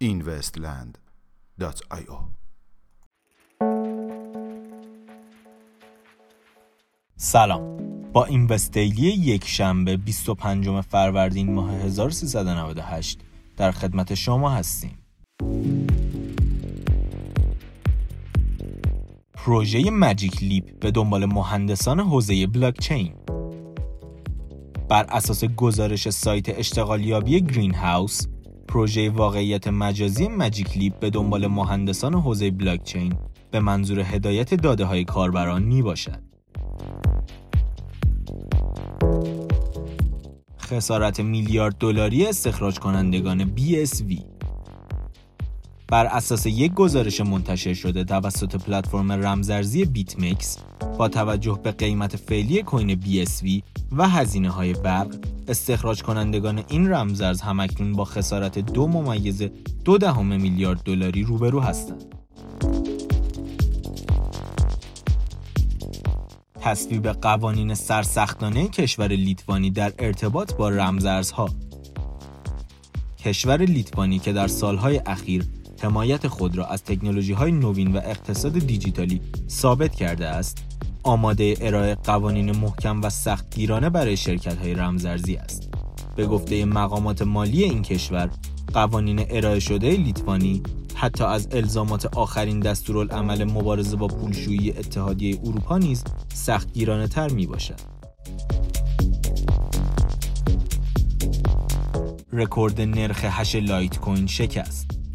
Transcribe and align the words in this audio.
investland.io 0.00 2.18
سلام. 7.16 7.76
با 8.12 8.24
این 8.24 8.46
وستیلی 8.46 9.02
یک 9.02 9.46
شنبه 9.46 9.96
25 9.96 10.80
فروردین 10.80 11.54
ماه 11.54 11.72
1398 11.72 13.20
در 13.56 13.70
خدمت 13.70 14.14
شما 14.14 14.50
هستیم. 14.50 14.98
پروژه 19.46 19.90
مجیک 19.90 20.42
لیپ 20.42 20.78
به 20.80 20.90
دنبال 20.90 21.24
مهندسان 21.24 22.00
حوزه 22.00 22.46
بلاکچین 22.46 23.14
بر 24.88 25.06
اساس 25.08 25.44
گزارش 25.44 26.08
سایت 26.10 26.58
اشتغالیابی 26.58 27.40
گرین 27.40 27.74
هاوس 27.74 28.26
پروژه 28.68 29.10
واقعیت 29.10 29.68
مجازی 29.68 30.28
مجیک 30.28 30.76
لیپ 30.76 30.98
به 30.98 31.10
دنبال 31.10 31.46
مهندسان 31.46 32.14
حوزه 32.14 32.50
بلاکچین 32.50 33.14
به 33.50 33.60
منظور 33.60 34.00
هدایت 34.00 34.54
داده 34.54 34.84
های 34.84 35.04
کاربران 35.04 35.62
می 35.62 35.82
باشد. 35.82 36.22
خسارت 40.60 41.20
میلیارد 41.20 41.78
دلاری 41.78 42.26
استخراج 42.26 42.78
کنندگان 42.78 43.54
BSV 43.56 44.35
بر 45.88 46.06
اساس 46.06 46.46
یک 46.46 46.74
گزارش 46.74 47.20
منتشر 47.20 47.74
شده 47.74 48.04
توسط 48.04 48.56
پلتفرم 48.56 49.12
رمزارزی 49.12 49.84
بیتمکس 49.84 50.58
با 50.98 51.08
توجه 51.08 51.60
به 51.62 51.70
قیمت 51.70 52.16
فعلی 52.16 52.62
کوین 52.62 53.00
BSV 53.00 53.62
و 53.92 54.08
هزینه 54.08 54.50
های 54.50 54.72
برق 54.72 55.14
استخراج 55.48 56.02
کنندگان 56.02 56.64
این 56.68 56.92
رمزارز 56.92 57.40
همکنون 57.40 57.92
با 57.92 58.04
خسارت 58.04 58.58
دو 58.58 58.86
ممیز 58.86 59.42
دو 59.84 59.98
دهم 59.98 60.26
میلیارد 60.26 60.82
دلاری 60.82 61.22
روبرو 61.22 61.60
هستند. 61.60 62.04
تصویب 66.60 67.08
قوانین 67.08 67.74
سرسختانه 67.74 68.68
کشور 68.68 69.08
لیتوانی 69.08 69.70
در 69.70 69.92
ارتباط 69.98 70.54
با 70.54 70.68
رمزارزها 70.68 71.48
کشور 73.18 73.62
لیتوانی 73.62 74.18
که 74.18 74.32
در 74.32 74.46
سالهای 74.46 75.00
اخیر 75.06 75.44
حمایت 75.80 76.28
خود 76.28 76.56
را 76.56 76.66
از 76.66 76.84
تکنولوژی 76.84 77.32
های 77.32 77.52
نوین 77.52 77.92
و 77.92 78.00
اقتصاد 78.04 78.52
دیجیتالی 78.52 79.20
ثابت 79.48 79.94
کرده 79.94 80.26
است 80.26 80.64
آماده 81.02 81.54
ارائه 81.60 81.94
قوانین 81.94 82.56
محکم 82.56 83.02
و 83.02 83.10
سختگیرانه 83.10 83.90
برای 83.90 84.16
شرکت 84.16 84.58
های 84.58 84.74
رمزارزی 84.74 85.36
است 85.36 85.68
به 86.16 86.26
گفته 86.26 86.64
مقامات 86.64 87.22
مالی 87.22 87.64
این 87.64 87.82
کشور 87.82 88.30
قوانین 88.74 89.26
ارائه 89.30 89.60
شده 89.60 89.90
لیتوانی 89.90 90.62
حتی 90.94 91.24
از 91.24 91.48
الزامات 91.50 92.16
آخرین 92.16 92.60
دستورالعمل 92.60 93.44
مبارزه 93.44 93.96
با 93.96 94.06
پولشویی 94.06 94.70
اتحادیه 94.70 95.38
اروپا 95.44 95.78
نیز 95.78 96.04
سختگیرانه 96.34 97.08
تر 97.08 97.28
می 97.28 97.46
باشد. 97.46 97.80
رکورد 102.32 102.80
نرخ 102.80 103.24
هش 103.24 103.54
لایت 103.54 103.98
کوین 103.98 104.26
شکست. 104.26 105.05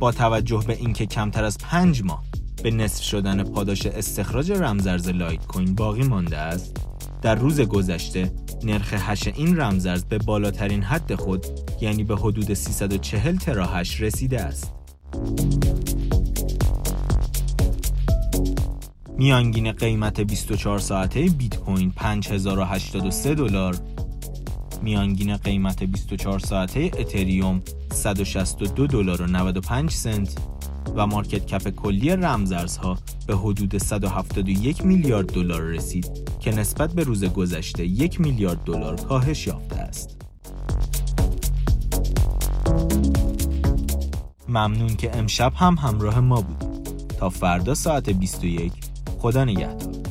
با 0.00 0.12
توجه 0.12 0.64
به 0.66 0.76
اینکه 0.76 1.06
کمتر 1.06 1.44
از 1.44 1.58
پنج 1.58 2.02
ماه 2.04 2.24
به 2.62 2.70
نصف 2.70 3.04
شدن 3.04 3.42
پاداش 3.42 3.86
استخراج 3.86 4.52
رمزارز 4.52 5.08
لایت 5.08 5.46
کوین 5.46 5.74
باقی 5.74 6.02
مانده 6.02 6.36
است 6.36 6.76
در 7.22 7.34
روز 7.34 7.60
گذشته 7.60 8.32
نرخ 8.64 8.94
هش 8.94 9.26
این 9.26 9.60
رمزارز 9.60 10.04
به 10.04 10.18
بالاترین 10.18 10.82
حد 10.82 11.14
خود 11.14 11.46
یعنی 11.80 12.04
به 12.04 12.16
حدود 12.16 12.54
340 12.54 13.36
ترا 13.36 13.66
هش 13.66 14.00
رسیده 14.00 14.40
است. 14.40 14.72
میانگین 19.18 19.72
قیمت 19.72 20.20
24 20.20 20.78
ساعته 20.78 21.20
بیت 21.20 21.56
کوین 21.56 21.90
5083 21.90 23.34
دلار 23.34 23.76
میانگین 24.82 25.36
قیمت 25.36 25.84
24 25.84 26.38
ساعته 26.38 26.90
اتریوم 26.98 27.62
162 27.92 28.86
دلار 28.86 29.22
و 29.22 29.26
95 29.26 29.90
سنت 29.90 30.36
و 30.96 31.06
مارکت 31.06 31.46
کپ 31.46 31.68
کلی 31.68 32.10
رمزارزها 32.10 32.98
به 33.26 33.36
حدود 33.36 33.78
171 33.78 34.84
میلیارد 34.84 35.32
دلار 35.32 35.62
رسید 35.62 36.08
که 36.40 36.50
نسبت 36.50 36.92
به 36.92 37.02
روز 37.02 37.24
گذشته 37.24 37.86
یک 37.86 38.20
میلیارد 38.20 38.64
دلار 38.64 38.96
کاهش 38.96 39.46
یافته 39.46 39.76
است. 39.76 40.16
ممنون 44.48 44.96
که 44.96 45.16
امشب 45.16 45.52
هم 45.56 45.74
همراه 45.74 46.20
ما 46.20 46.40
بود. 46.40 46.64
تا 47.18 47.28
فردا 47.28 47.74
ساعت 47.74 48.10
21 48.10 48.72
خدا 49.18 49.44
نگهدار. 49.44 50.05